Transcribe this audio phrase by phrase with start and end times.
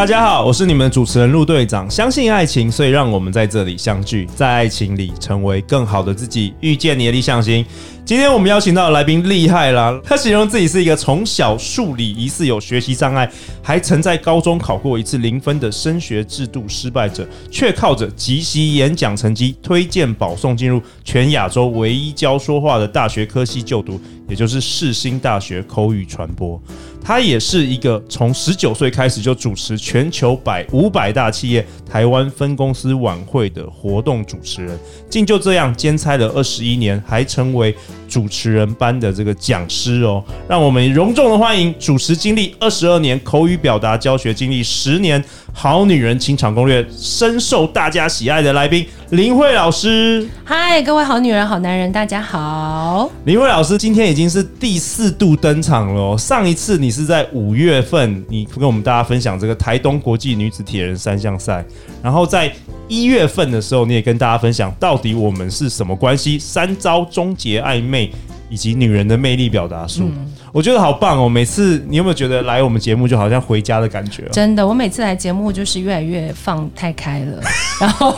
[0.00, 1.88] 大家好，我是你们的主持人陆队长。
[1.90, 7.62] 相信爱情，所以让我们在这里相聚，在爱情里成为更好的自己，遇见你的理想型。
[8.02, 13.30] 今天我们邀请到的来宾厉害啦，他形容自己是一个从小数理疑似有学习障碍，
[13.62, 26.58] 还曾在高中考过一次零分的升学制度失败者，却靠着即席演讲成绩推荐保送进入全亚洲唯一教说话的大学科系就读，也就是世新大学口语传播。
[27.02, 37.74] 他也是一个从十九岁开始就主持全球百五百大企业台湾分公司晚会的活动主持人，竟就这样兼差了二十一年，还成为
[38.08, 40.22] 主持人班的这个讲师哦。
[40.48, 50.28] 让我们隆重的欢迎主持经历二十二年、口语表达教学经历十年、好女人情场攻略深受大家喜爱的来宾林慧老师。
[50.44, 53.10] 嗨，各位好女人、好男人，大家好。
[53.24, 56.16] 林慧老师今天已经是第四度登场了哦。
[56.18, 56.90] 上一次你。
[56.90, 61.64] 是在五月份，你跟我们大家分享这个台东国际女子铁人三项赛，
[62.02, 62.52] 然后在
[62.88, 68.10] 一月份的时候，你也跟大家分享到底我们是什么关系，三招终结暧昧
[68.48, 70.10] 以及女人的魅力表达术。
[70.12, 71.28] 嗯我觉得好棒哦！
[71.28, 74.24] 每次你有没有觉得来我们节目就好像回家的感觉？
[74.32, 77.40] 真的，我每次来节目就是越来越放太开了，
[77.80, 78.12] 然后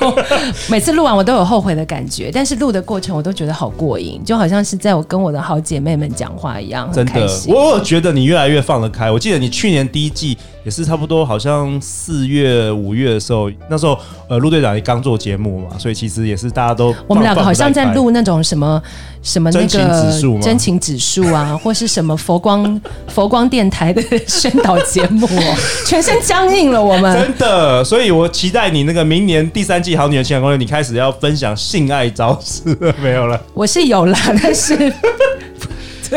[0.70, 7.12] 每次录完我都有后悔的感觉，但是录的过程我都觉得好过瘾，就好像是在我跟我的好姐妹们讲话一样，真的。
[7.48, 9.10] 我有觉得你越来越放得开。
[9.10, 18.80] 我记得你去年第一季也是差不多，好像四月五月的时候，那时候呃陆队长也刚做节目嘛，所以其实也是大家都我们两个好像在录那种什么
[19.22, 22.16] 什么那个真情指数真情指数啊，或是什么。
[22.22, 25.26] 佛光 佛光电台的宣导节目，
[25.84, 26.80] 全身僵硬了。
[26.80, 33.40] 我们真的，所以我期待你那个明年第三季《好女人情感攻略》，你开始要分享性爱招式了 没有了？
[33.54, 34.92] 我是有啦，但是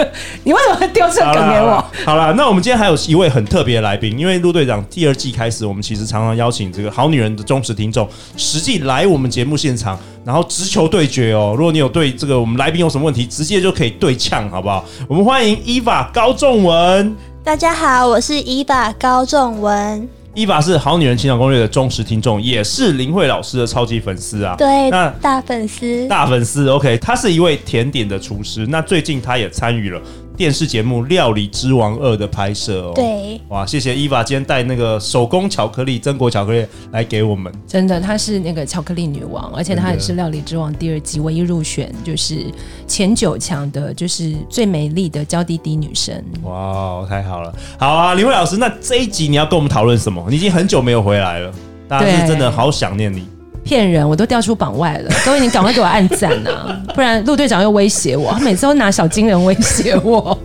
[0.44, 1.84] 你为什么会丢这个梗给我？
[2.06, 9.98] 好了，那我们今天还有一位很特别的来宾，因为陆队长第二季开始，我们其实常常邀请这个好女人的忠实听众，实际来我们节目现场。
[10.26, 11.54] 然后直球对决哦！
[11.56, 14.84] 如果你有对这个我们来宾有什么问题，直接就可以对呛，好不好？
[15.08, 17.16] 我们欢迎 Eva 高仲文。
[17.44, 20.10] 大家好，我是 Eva 高仲文。
[20.36, 24.54] Eva 是好女人情场攻略的忠实听众，也是林慧老师的超级粉丝啊。
[24.58, 26.68] 对，那大粉丝，大粉丝。
[26.68, 28.68] OK，他是一位甜点的厨师。
[28.68, 30.02] 那最近他也参与了。
[30.36, 37.52] 电视节目《料理之王二》的拍摄哦，对，哇，谢谢伊娃今天带那个手工巧克力、榛果巧克力来给我们。
[37.66, 42.46] 真的，她是那个巧克力女王，而且她也是《料理之王》第二季唯一入选，就是
[42.88, 46.24] 前九强的，就是最美丽的娇滴滴女神。
[46.44, 50.26] 哇，太好了，好啊，林慧老师，那这一集你要跟我们讨论什么？
[50.30, 51.54] 你已经很久没有回来了，
[51.88, 53.26] 大家是真的好想念你。
[53.66, 54.08] 骗人！
[54.08, 60.38] 我都掉出榜外了， 各位你赶快给我按赞啊，不然陆队长又威胁我，他每次都拿小金人威胁我。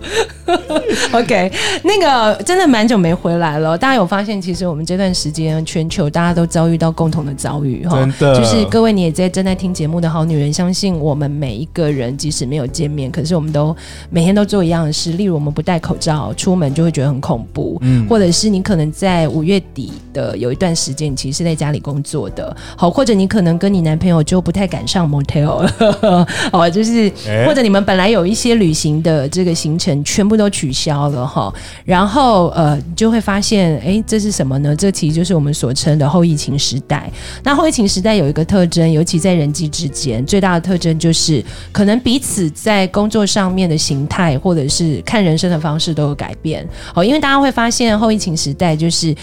[1.12, 1.52] OK，
[1.84, 3.78] 那个真的蛮久没回来了。
[3.78, 8.34] 大家有发现，其实我们这段时间全球大家都遭遇到共同的遭遇哈，真。
[8.34, 13.76] 就是各位你也在正在听节目的好女人，相信我们每一个人即使没有见面，可是我们都
[14.08, 15.12] 每天都做一样的事。
[15.12, 27.10] 例如我们不戴口罩出门就会觉得很恐怖，嗯，或者是你可能在五月底的有一段时间，你其实是在家里工作的，好，或者你可能跟你男朋友就不太敢上 motel，了 哦，就是
[27.46, 31.52] 或者你们本来有一些旅行的这个行程全部都取消了哈，
[31.84, 34.74] 然后呃，你就会发现，哎，这是什么呢？
[34.74, 37.10] 这其实就是我们所称的后疫情时代。
[37.42, 46.66] 那后疫情时代有一个特征，尤其在人际之间，最大的特征就是可能彼此在工作上面的形态，或者是看人生的方式都有改变。
[46.94, 49.14] 哦，因为大家会发现后疫情时代就是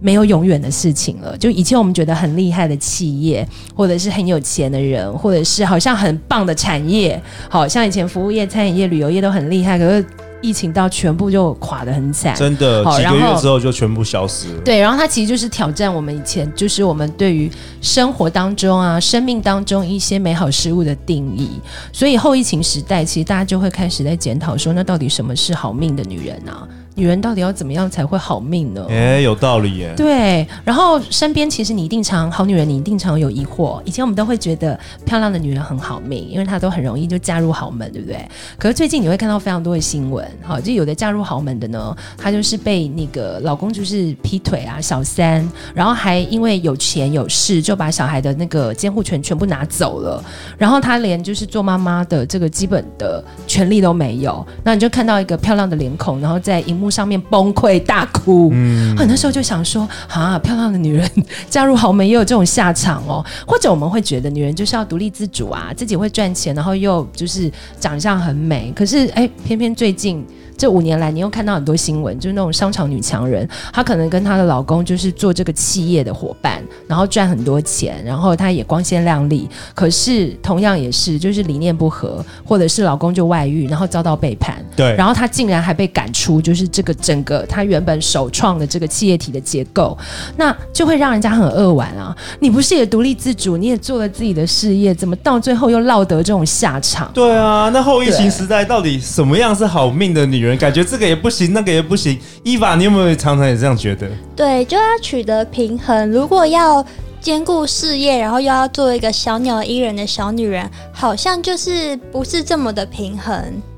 [0.00, 1.36] 没有永远的事情了。
[1.36, 10.04] 就以前我们觉得很厉害的企业，或者是很有钱的人，或者是好像很棒的产业，好像以前服务业、餐饮业、旅游业都很厉害，可是。
[10.42, 14.60] 疫情到全部就垮得很惨，真的几个月之后就全部消失了。
[14.62, 21.48] 对，然后它其实就是挑战我们以前，就是我们对于生活当中啊、生命当中一些美好事物的定义。
[21.94, 26.68] 所以后疫情时代，其实大家就会开始在检讨说，那到底什么是好命的女人啊？
[26.96, 28.86] 女人到底要怎么样才会好命呢？
[28.88, 29.92] 哎，有道理耶。
[29.96, 33.82] 对，然后身边其实你一定常好女人，你一定常有疑惑。
[33.84, 38.24] 以前我们都会觉得漂亮的女人很好命，因为她都很容易就嫁入豪门，对不对？
[38.56, 45.44] 可是最近你会看到非常多的新闻，好，就有的嫁入豪门的呢，她就是被那个老公就是劈腿啊、小三，
[45.74, 50.22] 然后还因为有钱有势，就把小孩的那个监护权全部拿走了，
[50.56, 54.46] 然后她连就是做妈妈的这个基本的权利都没有。
[54.62, 56.83] 那你就看到一个漂亮的脸孔，然后在荧幕。
[56.90, 61.08] 上面崩溃大哭，嗯，很多时候就想说啊，漂亮的女人
[61.50, 70.24] 嫁入豪门也有这种下场哦，或者我们会觉得女人就是要独立自主啊，自己会赚钱，然后又就是长相很美，可是哎，偏偏最近。
[70.56, 79.48] 这五年来，你又看到很多新闻，就是那种商场女强人，她可能跟她的老公就是做这个企业的伙伴，然后赚很多钱，然后她也光鲜亮丽。
[79.74, 84.63] 可是同样也是，就是理念不合，或者是老公就外遇，然后遭到背叛。
[84.76, 89.96] 对，然后他竟然还被赶出，就是这个整个他原本首创的这个企业体的结构，
[90.36, 92.16] 那就会让人家很扼腕啊！
[92.40, 97.10] 你不是也独立自主，你也做了自己的事业，怎么到最后又落得这种下场？
[97.14, 100.56] 对啊，那后疫情时代到底什么样是好命的女人？
[100.58, 102.18] 感觉这个也不行，那个也不行。
[102.42, 104.08] 伊娃，你有没有常常也这样觉得？
[104.34, 106.10] 对，就要取得平衡。
[106.10, 106.84] 如果要
[107.20, 113.34] 兼顾事业，然后又要做一个小鸟依人的小女人，好像就是不是这么的平衡。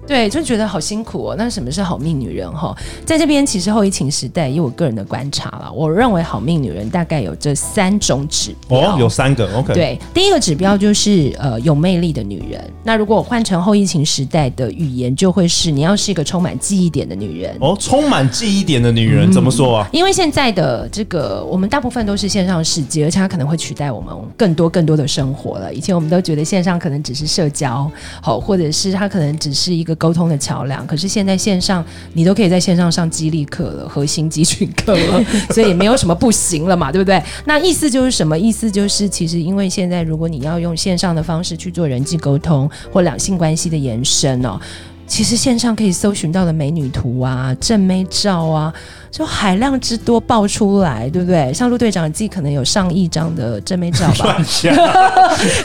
[0.06, 1.34] 对，就觉得好辛苦哦。
[1.36, 2.50] 那什么是好命女人？
[2.52, 2.74] 哈，
[3.04, 8.94] 在这边其实后疫情时代，以我个人的观察了，我认为好命女人大概有这三种指标。
[8.94, 9.52] 哦，有三个。
[9.56, 9.74] OK。
[9.74, 12.62] 对，第一个指标就是呃有魅力的女人。
[12.84, 17.56] 那如果我换成后疫情时代的语言，就会是你要是一个充满记忆点的女人。
[17.60, 19.88] 哦，充满记忆点的女人、嗯、怎么说啊？
[19.92, 25.74] 因为现在的这个我们大部分都是线上世界，而且它可能会取代我们更多更多的生活了。
[25.74, 27.90] 以前我们都觉得线上可能只是社交，
[28.22, 29.95] 好，或者是它可能只是一个。
[29.96, 37.22] 沟通的桥梁，可是现在线上你都可以在线上上激励课了，核心集群课了， 所以也没有什么不行了嘛，对不对？
[37.44, 38.38] 那意思就是什么？
[38.38, 44.60] 意思就是其实因为现在如果你要用线上的方式去做人际沟通或两性关系的延伸哦。
[45.06, 48.72] 其实线上可以搜寻到的美女图啊、正妹照啊，
[49.10, 51.52] 就海量之多爆出来，对不对？
[51.54, 54.36] 像陆队长自己可能有上亿张的正妹照吧，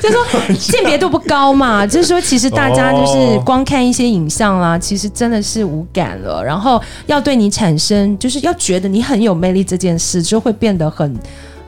[0.02, 1.86] 就是说鉴别度不高嘛。
[1.86, 6.44] 就是说，其实大家就是光看一些影像啦，其实真的是无感了。
[6.44, 11.14] 然后要对你产生，就是要觉得你很有魅力这件事，就会变得很。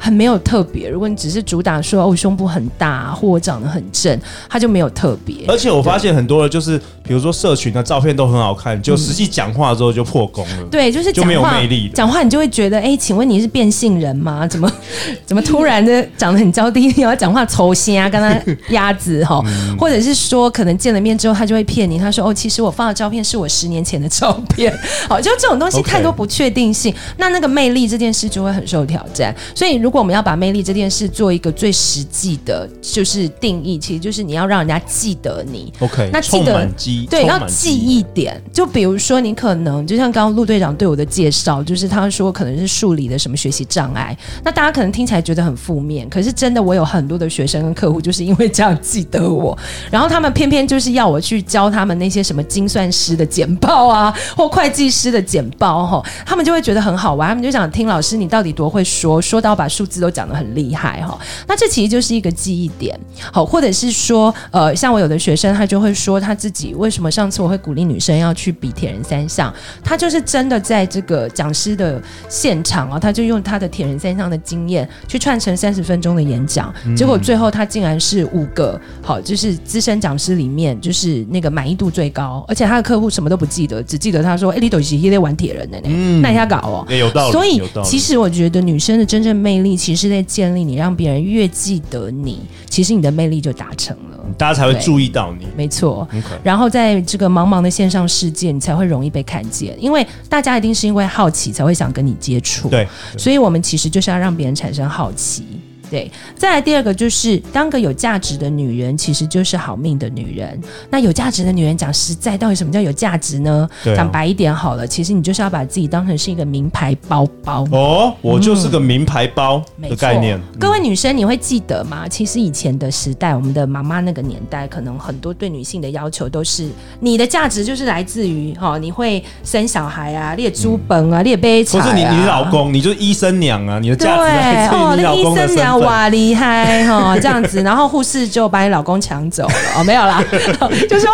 [0.04, 0.90] 很没有特别。
[0.90, 4.20] 如果你只是主打说哦，胸部很大或我长得很正，
[4.50, 5.46] 它就没有特别。
[5.48, 6.78] 而且我发现很多的，就是
[7.08, 10.56] 比如说社群的照片都很好看，就实际讲话之后就破功了。
[10.60, 11.90] 嗯、对，就是就没有魅力。
[11.96, 14.46] 讲话你就会觉得，哎，请问你是变性人吗？
[14.46, 14.70] 怎么
[15.26, 18.38] 怎么突然的长得很娇滴滴，要讲话抽心啊，跟他
[18.74, 19.42] 鸭子哈，
[19.80, 24.78] 或者是说可能见了面之后他就会骗你，他说哦，其实我放的照片是我十年前的照片。
[25.08, 29.34] 好，就这种东西太多不确定性那那个魅力这件事就会很受挑战。
[29.56, 35.72] 所以如如果我们要把魅力这件事做一个最实际的，就是定义，其实就是你要让人家记得你。
[35.80, 36.68] OK，那记得
[37.08, 38.42] 对，要记忆点。
[38.52, 44.18] 就比如说，你可能就像刚刚陆队长对我的介绍，就是他说可能是数理的什么学习障碍。
[44.44, 49.56] 那大家可能听起来觉得很负面，可是真的，我有很多的学生跟客户就是因为这样记得我，
[49.92, 59.83] 然后他们偏偏就是要我去教他们那些什么精算师的简报啊，或会计师的简报哈，他们就会觉得很好玩，他们就想听老师你到底多会说，说到把数。
[59.84, 62.98] 数字都讲得很厉害哈，那这其实就是一个记忆点，
[63.34, 69.54] 好，或者是说，呃，像我有的学生，他就会说他自己为什么上次我会鼓励女生要去比铁人三项，
[69.84, 89.63] 他就是真的在这个讲师的现场啊，他就用他的铁人三项的经验去串成三十分钟的演讲，结果最后他竟然是五个好，就是资深讲师里面就是那个满意度最高，而且他的客户什么都不记得，只记得他说，哎，你都是在玩铁人的呢，那一下搞哦，有道理，所以其实我觉得女生的真正魅力。
[89.78, 95.48] 其实，在建立你让别人越记得你，其实你的魅力就达成了，大家才会注意到你。
[95.56, 96.08] 没错.
[96.44, 102.70] 然后在这个茫茫的线上世界，你才会容易被看见，因为大家一定是因为好奇才会想跟你接触。
[102.70, 105.46] 对，所以我们其实就是要让别人产生好奇。
[105.94, 110.60] 对，再来第二个就是当个有价值的女人，其实就是好命的女人。
[110.90, 113.70] 那有价值的女人，讲实在，到底什么叫有价值呢？
[113.86, 117.64] 讲、啊、白一点好了，其实你就是要把自己当成是一个名牌包包。
[117.72, 120.36] 哦，我就是个名牌包的概念。
[120.36, 122.08] 嗯、各位女生，你会记得吗？
[122.10, 126.68] 其实以前的时代，我们的妈妈那个年代，可能很多对女性的要求都是，
[127.02, 131.82] 你的价值就是来自于哦，你会生小孩啊，列猪本啊，列杯茶、啊。
[131.84, 135.48] 不是你，你老公，你就是医生娘啊，你的价值来自于你老公的
[135.86, 137.18] 哇，厉害哈！
[137.22, 140.24] 这样子，然后护士就把你老公抢走了哦，没有啦，
[140.90, 141.12] 就是说。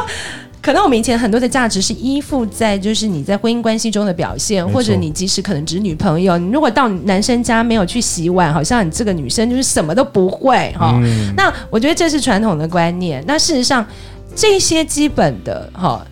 [0.61, 10.99] 可能我们以前很多的价值是依附在就是你在婚姻关系中的表现，或者你即使可能只是女朋友，你如果到男生家没有去洗碗，好像你这个女生就是什么都不会哈。
[11.01, 13.23] 嗯、那我觉得这是传统的观念。
[13.25, 13.83] 那事实上，
[14.35, 16.05] 这些基本的哈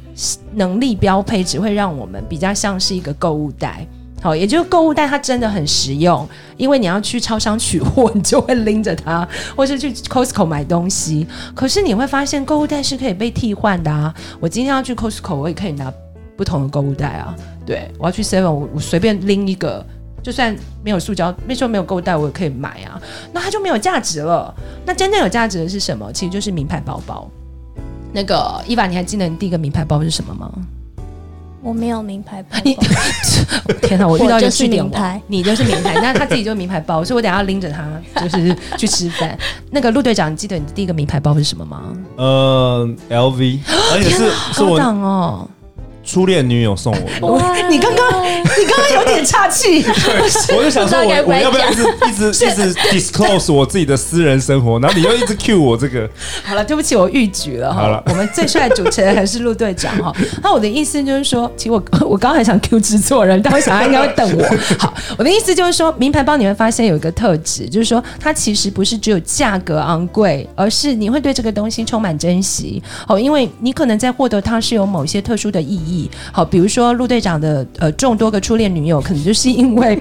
[0.54, 3.86] 能力标配，只会让我们比较像是一个购物袋。
[4.22, 11.26] 好，也就是购物袋，它真的很实用，因为你要去超商取货，你就会拎着它，或是去 Costco 买东西。
[11.54, 14.14] 可是你会发现，购物袋是可以被替换的啊！
[14.40, 15.94] 我今天要去 Costco，我也可以拿
[16.36, 17.36] 不同的购物袋啊。
[17.66, 19.86] 对，我要去 Seven，我我随便拎一个，
[20.24, 23.00] 就算没有塑胶，那时候没有购物袋，我也可以买啊。
[23.32, 24.54] 那它就没有价值了。
[24.84, 26.12] 那真正有价值的是什么？
[26.12, 27.30] 其实就是名牌包包。
[28.12, 30.52] 那个伊娃，你还记得你第一个名牌包是什么吗？
[31.68, 32.58] 我没有名牌包，
[33.84, 34.08] 天哪！
[34.08, 37.86] 我遇到一个句点名牌，你就是名牌，那他自己就是名牌包，所以我等下要拎着他，
[38.22, 39.38] 就是去吃饭。
[39.72, 41.82] 那个陆队长，你记得你第一个名牌包是什么吗？
[42.16, 43.60] 呃，LV，
[43.92, 45.46] 而且是是我哦。
[46.08, 49.84] 初恋女友送我，我你刚刚你刚刚有点岔气，
[50.56, 56.10] 我就想说我我要不要一直一直 一直 disclose 我自己的私人生活，然后你又一直 cue 我这个。
[56.46, 57.82] 好了，对不起，我逾矩了哈。
[57.82, 60.14] 好了，我们最帅的主持人还是陆队长哈。
[60.42, 64.44] 那我的意思就是说，其实我我刚刚还想 cue 制作人，但我想他应该会瞪我。
[64.80, 72.82] 好，我的意思就是说，名牌包你会发现有一个特质，就是说它其实不是只有价格昂贵，而是你会对这个东西充满珍惜。
[73.10, 75.97] 哦，因为你可能在获得它是有某些特殊的意义。
[76.32, 79.98] 好，比如说陆队长的呃众多个初恋女友，可能就是因为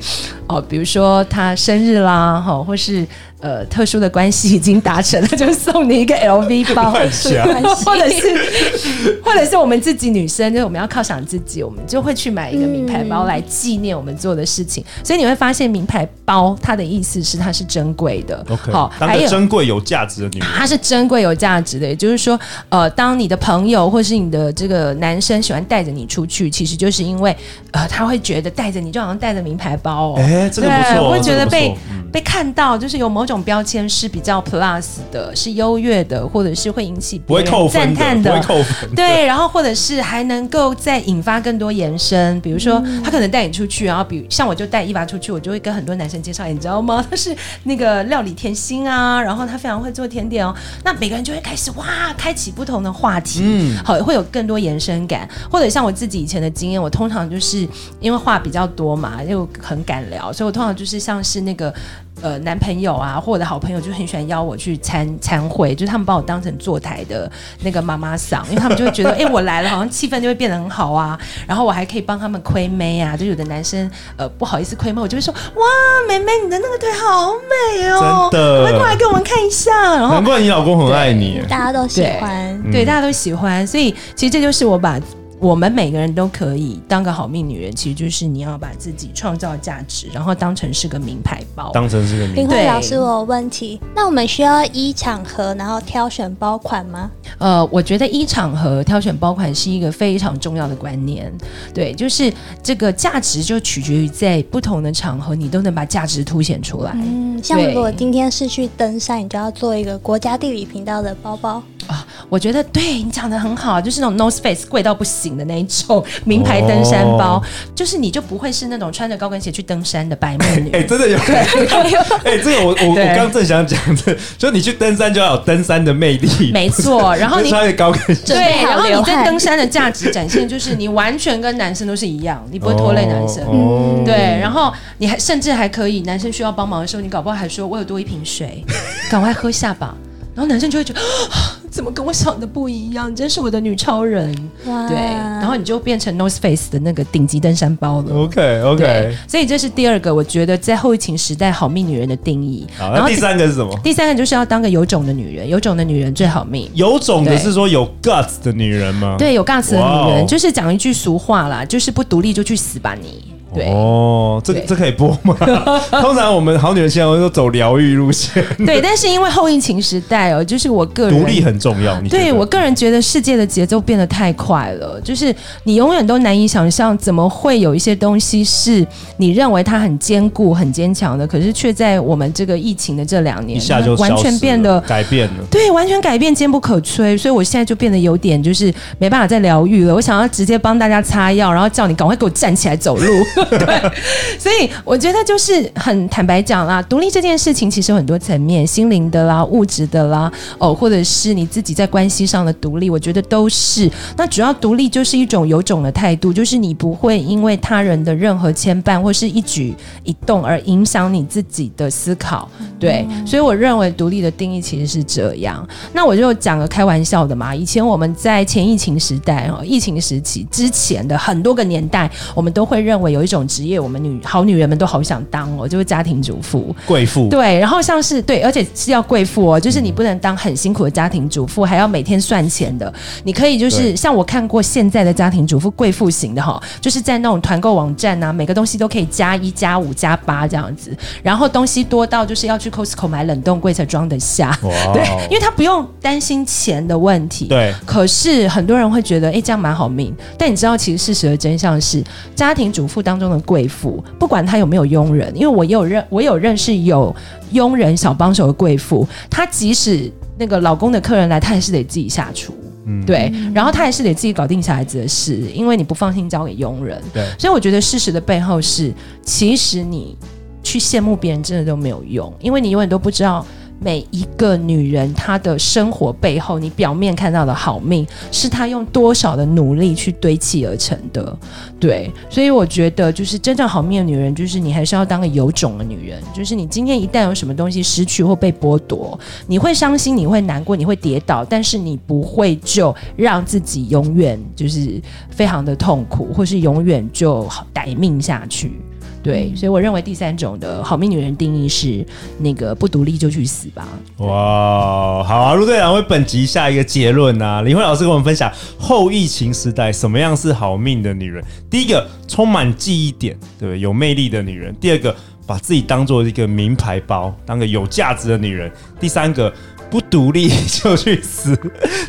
[0.49, 3.07] 哦，比如说他生日啦，哈，或是。
[3.39, 7.39] 呃，特殊的关系已经达成了，就送你一个 LV 包，或者是，
[9.23, 14.83] 或者是我们自己女生，就是我们要犒赏自己，我们就会去买一个名牌包来纪念我们做的事情。
[14.99, 18.45] 嗯、所以你会发现，名牌包它的意思是它是珍贵的。
[18.73, 22.41] 好，还有珍贵有价值的女人，它是珍贵有价值的，也就是说，
[22.71, 27.37] 呃，当你的朋友或是你的这个男生喜欢带着你出去，其实就是因为
[27.73, 33.27] 呃，他会觉得带着你就好像带着名牌包哦，哎，这个不错，我会觉得被、嗯、被看到，就是有某。
[33.27, 47.05] 种标签是比较 plus 的，是优越的，或者是会引起别人赞叹的，不会扣分，对，然后或者是还能够再引发更多延伸，比如说他可能带你出去，然后比如像我就带伊娃出去，我就会跟很多男生介绍，你知道吗？
[47.11, 47.35] 他 是
[47.65, 51.85] 那个料理甜心啊，然后他非常会做甜点哦，那每个人就会开始哇，
[52.17, 57.67] 开启不同的话题，嗯，好，会有更多延伸感，或者像我自己以前的经验，我通常就是
[57.99, 61.75] 因为话比较多嘛，又很敢聊，所以我通常就是像是那个。
[62.23, 67.31] 呃，男朋友啊，或者好朋友就很喜欢邀我去参参会，就是他们把我当成坐台的
[67.61, 71.19] 那个妈妈桑，因为他们就会觉得，哎、欸，我来了，好像气氛就会变得很好啊。
[71.47, 75.63] 然后我还可以帮他们亏妹啊，就有的男生呃不好意思亏妹，我就会说，哇，
[76.09, 79.71] 妹妹你的那个腿好美哦，真的，快过来给我们看一下。
[79.97, 84.99] 然后难怪你老公很爱你，大家都喜欢，对，对，大家都喜欢，所以其实这就是我把。
[85.39, 92.43] 我们每个人都可以当个好命女人，其实就是你要把自己创造价值，然后当成是个名牌包，当成是个名牌包。
[92.43, 97.11] 林慧老师，我有问题，那我们需要依场合然后挑选包款吗？
[97.39, 101.31] 呃，我觉得依场合挑选包款是一个非常重要的观念。
[101.75, 106.93] 对，就是这个价值就取决于在不同的场合，你都能把价值凸显出来。
[106.95, 111.63] 嗯，像如果今天是去登山，你就要做一个国家地理频道的包包。
[111.87, 117.43] 啊，我觉得对你讲的很好，就是那种 North Face 贵到不行的那一种名牌登山包，哦、
[117.75, 120.71] 就是你就不会是那种穿着高跟鞋去登山的白目女。
[120.73, 121.19] 哎、欸，真的有，
[122.25, 127.15] 哎这个我我我刚正想讲的，就你去登山就要有登山的魅力，没错。
[127.17, 134.15] 然后你穿着高跟鞋，对，然后你在登山的价值展现就是你完全跟男生都是一样，你不会拖累男生，哦、对。
[134.41, 138.65] 然后你还甚至还可以，男生需要帮忙的时候，你搞不好还说我有多一瓶水，
[139.11, 139.95] 赶快喝下吧。
[140.35, 141.01] 然后男生就会觉得。
[141.77, 143.15] 怎么跟我想的不一样？
[143.15, 148.15] 真是我的女超人，哇对，然后你就变成 North Face 的那个顶级登山包了。
[148.15, 152.67] OK OK，所以这是第二个，我觉得在后疫情时代好命女人的定义。
[152.79, 153.79] 好，然后第三个是什么？
[153.85, 156.67] 第三个就是要当个有种的女人，有种的女人最好命。
[156.73, 159.17] 有种的是说有 guts 的女人吗？
[159.19, 163.36] 对，有 guts 的女人就是讲一句俗话啦，就是不独立就去死吧你。
[163.57, 165.35] 对哦，这这可以播吗？
[166.01, 168.45] 通常我们好女人现在都走疗愈路线。
[168.65, 172.01] 对，但是因为后疫情时代哦，就是我个人独立很重要。
[172.03, 175.35] 对我个人觉得世界的节奏变得太快了，就是
[175.65, 178.87] 你永远都难以想象，怎么会有一些东西是
[179.17, 185.45] 你认为它很坚固、很坚强的，可是却在我们这个疫情的这两年，一下就完全变得改变了。
[185.51, 187.17] 对，完全改变，坚不可摧。
[187.17, 189.95] 所以我现在就变得有点就是没办法再疗愈了。
[189.95, 193.05] 我想要直接帮大家擦药，然后叫你赶快给我站起来走路。
[193.59, 193.93] 对，
[194.39, 203.91] 所以我觉得就是很坦白讲啦，独立这件事情其实有很多层面，心灵的啦、物质的啦，哦，或者是你自己在关系上的独立，我觉得都是。
[204.17, 209.75] 那主要独立就是一种有种的态度，就是你不会因为他人的任何牵绊或是一举
[210.05, 212.49] 一动而影响你自己的思考。
[212.79, 215.67] 对，所以我认为独立的定义其实是这样。
[215.93, 227.29] 那我就讲个开玩笑的嘛，以前我们在前疫情时代哦，疫情时期之前的很多个年代，我们都会认为有一种职业，我们女好女人们都好想当哦，就是家庭主妇、贵妇。
[227.29, 232.93] 对，然后像是对，而且是要贵妇哦，就是你不能当很辛苦的家庭主妇，还要每天算钱的。
[233.25, 244.57] 你可以就是像我看过现在的家庭主妇贵妇型的哈，就是在那种团购网站啊，每个东西都可以加一、加五、加八这样子，然后东西多到就是要去 Costco 买冷冻柜才装得下。
[244.93, 247.47] 对，因为他不用担心钱的问题。
[247.47, 250.15] 对，可是很多人会觉得，哎，这样蛮好命。
[250.39, 252.03] 但你知道，其实事实的真相是，
[252.35, 257.15] 家庭主妇当中的贵妇，不管她有没有佣人，因为我也有认，我有认识有
[257.53, 262.55] 佣人小帮手的贵妇，她即使那个老公的客人来，她还是得自己下厨。
[262.87, 267.03] 嗯，对，然后她还是得自己搞定小孩子的事，因为你不放心交给佣人。
[267.13, 268.93] 对，所以我觉得事实的背后是，
[269.25, 270.17] 其实你
[270.63, 273.45] 去羡慕别人真的都没有用，因为你永远都不知道。
[273.79, 281.37] 每一个女人，她的生活背后，你表面看到的好命，是她用多少的努力去堆砌而成的。
[281.79, 286.23] 对，所以我觉得，就是真正好命的女人，就是你还是要当个有种的女人。
[286.35, 298.81] 就是你今天一旦有什么东西失去或被剥夺，你会伤心，你会难过，你会跌倒，但是你不会就让自己永远就是非常的痛苦，或是永远就歹命下去。
[299.27, 302.07] 对，所以我认为第三种的好命女人定义是
[302.39, 303.89] 那个不独立就去死吧。
[304.19, 307.61] 哇，好啊，陆队长为本集下一个结论啊。
[307.63, 311.45] 林慧老师跟我们分享后疫情时代什么样是好命的女人。
[311.69, 314.73] 第一个，充满记忆点，对，有魅力的女人。
[314.81, 315.13] 第二个，
[315.45, 318.71] 把自己当做一个名牌包，当个有价值的女人。
[319.01, 319.53] 第三个，
[319.91, 321.59] 不独立就去死，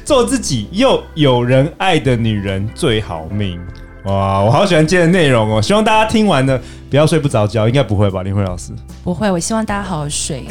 [0.06, 3.60] 做自己又有人爱的女人最好命。
[4.08, 5.62] 哇，我好喜欢今天的内容哦！
[5.62, 6.58] 希望大家听完了
[6.90, 8.24] 不要睡不着觉，应该不会吧？
[8.24, 8.72] 林慧老师
[9.04, 10.46] 不会，我希望大家好好睡。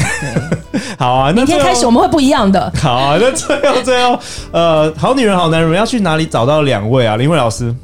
[0.71, 2.71] 对， 好啊，明天开始我们会不一样的。
[2.77, 4.19] 好啊，那最后最后，
[4.53, 7.17] 呃，好女人好男人要去哪里找到两位啊？
[7.17, 7.75] 林慧老师，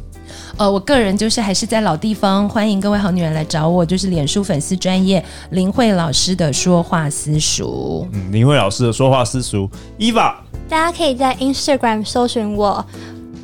[0.58, 8.06] 呃，我个人就是还是在老地方，欢迎各位好女人来找我，就是脸书粉丝专业林慧老师的说话私塾。
[8.12, 10.34] 嗯，林慧老师的说话私塾，Eva，
[10.68, 12.84] 大家可以在 Instagram 搜寻我。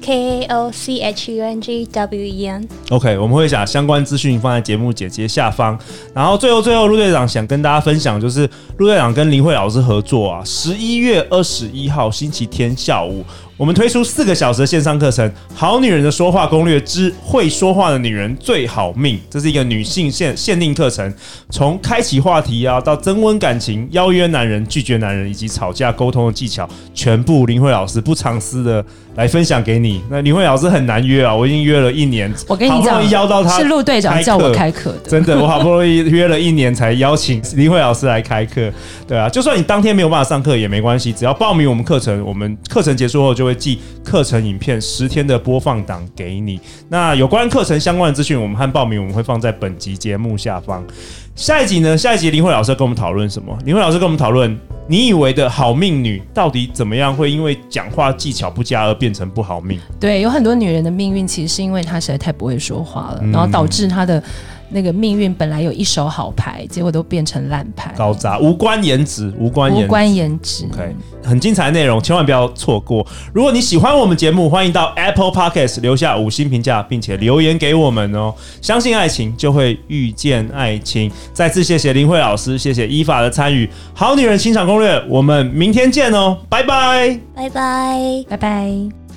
[0.08, 5.78] K O C H U N G W E N，OK，我们会把相关资讯放在节目简介下方。
[6.14, 13.23] 然后最后最后，陆队长想跟大家分享，就是陆队长跟林慧老师合作啊，十一月二十一号星期天下午。
[13.58, 21.12] 我们推出四个小时的线上课程《好女人的说话攻略之会说话的女人最好命》，这是一个女性限限定课程，
[21.50, 28.84] 从开启话题啊，到增温感情、邀约男人、拒绝男人以及吵架沟通的技巧，全部林慧老师不藏私的
[29.16, 30.00] 来分享给你。
[30.08, 38.71] 那林慧老师很难约啊，我已经约了一年，我跟你讲，好不容易邀到他，是陆队长叫我开课的，真的，我好不容易约了一年才邀请林慧老师来开课。
[39.08, 46.61] 对啊，就算你当天没有办法上课也没关系，只要报名我们课程，我们课程结束后就会寄课程影片十天的播放档给你。
[46.89, 50.84] 那有关课程相关的资讯，我们和报名我们会放在本集节目下方。
[51.34, 51.97] 下一集呢？
[51.97, 53.56] 下一集林慧老师要跟我们讨论什么？
[53.65, 54.58] 林慧老师跟我们讨论，
[54.89, 59.80] 你以为的好命女到底怎么样会因为讲话技巧不佳而变成不好命？
[60.00, 64.23] 对，有很多女人的命运其实是因为她实在太不会说话了，嗯、然后导致她的。
[64.71, 67.95] 那个命运本来有一手好牌，结果都变成烂牌。
[67.97, 70.65] 搞砸，无关颜值，无关颜值，无关颜值。
[70.73, 73.07] OK，很精彩的内容，千万不要错过。
[73.33, 78.35] 如果你喜欢我们节目，欢迎到 Apple Podcast 留下五星评价，并且留言给我们哦。
[78.61, 81.11] 相信爱情，就会遇见爱情。
[81.33, 83.69] 再次谢谢林慧老师，谢谢伊法的参与。
[83.95, 89.07] 好女人情场攻略，我们明天见哦，拜拜，拜拜，拜拜。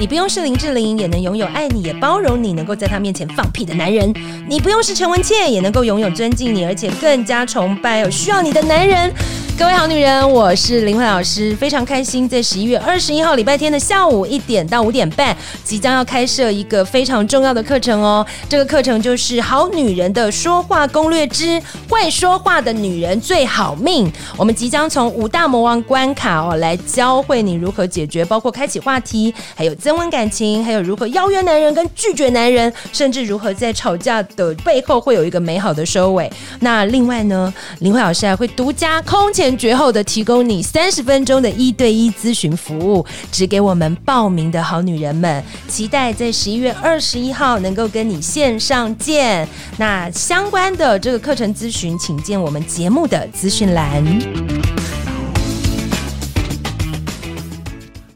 [0.00, 4.14] 你不用是林志玲，也能拥有爱你也包容你，能够在他面前放屁的男人。
[4.48, 9.12] 你不用是陈文茜，也能够拥有尊敬你，而且更加崇拜有需要你的男人。
[9.58, 18.24] 各位好女人，我是林慧老师，非常开心，在十一月二十一号礼拜天的下午一点到五点半，即将要开设一个非常重要的课程哦。
[18.48, 24.06] 这个课程就是《好女人的说话攻略之会说话的女人最好命》。
[24.36, 36.30] 我们即将从五大魔王关卡哦，来教会你如何解决，包括开启话题，还有增温感情，还有如何邀约男人跟拒绝男人，甚至如何在吵架的背后会有一个美好的收尾。
[36.60, 39.38] 那另外呢，林慧老师还会独家空前。
[39.38, 45.40] 前绝后的提供你三十分钟的一对一咨询服务，只给我们报名的好女人们。
[45.68, 49.48] 期待在十一月二十一号能够跟你线上见。
[49.76, 54.02] 那相关的这个课程咨询，请见我们节目的资讯栏。